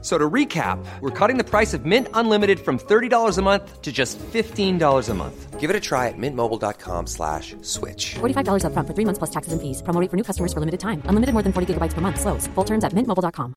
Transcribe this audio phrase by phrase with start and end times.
[0.00, 3.90] So to recap, we're cutting the price of Mint Unlimited from $30 a month to
[3.90, 5.58] just $15 a month.
[5.58, 8.14] Give it a try at mintmobile.com slash switch.
[8.20, 9.82] $45 upfront for three months plus taxes and fees.
[9.82, 11.02] Promo rate for new customers for limited time.
[11.10, 12.20] Unlimited more than 40 gigabytes per month.
[12.20, 12.46] Slows.
[12.54, 13.54] Full terms at mintmobile.com.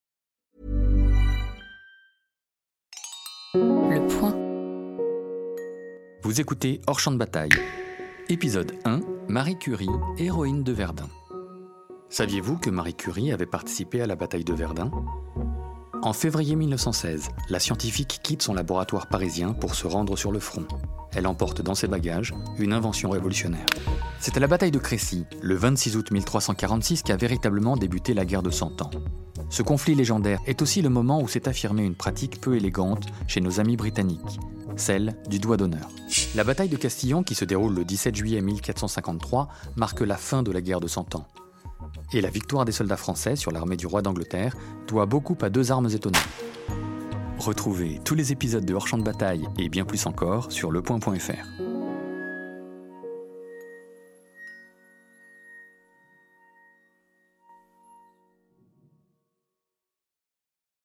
[3.53, 4.35] Le point.
[6.23, 7.51] Vous écoutez Hors champ de bataille.
[8.29, 11.07] Épisode 1 Marie Curie, héroïne de Verdun.
[12.09, 14.91] Saviez-vous que Marie Curie avait participé à la bataille de Verdun?
[16.03, 20.65] En février 1916, la scientifique quitte son laboratoire parisien pour se rendre sur le front.
[21.13, 23.67] Elle emporte dans ses bagages une invention révolutionnaire.
[24.19, 28.41] C'est à la bataille de Crécy, le 26 août 1346, qu'a véritablement débuté la guerre
[28.41, 28.89] de Cent Ans.
[29.51, 33.41] Ce conflit légendaire est aussi le moment où s'est affirmée une pratique peu élégante chez
[33.41, 34.39] nos amis britanniques,
[34.77, 35.87] celle du doigt d'honneur.
[36.33, 40.51] La bataille de Castillon, qui se déroule le 17 juillet 1453, marque la fin de
[40.51, 41.27] la guerre de Cent Ans.
[42.13, 44.55] Et la victoire des soldats français sur l'armée du roi d'Angleterre
[44.87, 46.21] doit beaucoup à deux armes étonnantes.
[47.37, 51.70] Retrouvez tous les épisodes de Hors champ de bataille et bien plus encore sur lepoint.fr.